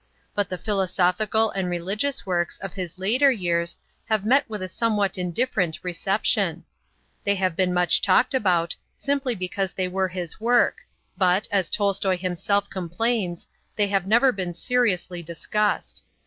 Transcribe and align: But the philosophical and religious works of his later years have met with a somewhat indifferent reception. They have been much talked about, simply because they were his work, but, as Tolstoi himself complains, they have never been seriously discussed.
But 0.33 0.49
the 0.49 0.57
philosophical 0.57 1.51
and 1.51 1.69
religious 1.69 2.25
works 2.25 2.57
of 2.57 2.73
his 2.73 2.97
later 2.97 3.31
years 3.31 3.77
have 4.05 4.25
met 4.25 4.49
with 4.49 4.63
a 4.63 4.67
somewhat 4.67 5.15
indifferent 5.15 5.77
reception. 5.83 6.63
They 7.23 7.35
have 7.35 7.55
been 7.55 7.71
much 7.71 8.01
talked 8.01 8.33
about, 8.33 8.75
simply 8.97 9.35
because 9.35 9.73
they 9.75 9.87
were 9.87 10.07
his 10.07 10.39
work, 10.41 10.77
but, 11.19 11.47
as 11.51 11.69
Tolstoi 11.69 12.17
himself 12.17 12.67
complains, 12.67 13.45
they 13.75 13.89
have 13.89 14.07
never 14.07 14.31
been 14.31 14.55
seriously 14.55 15.21
discussed. 15.21 16.01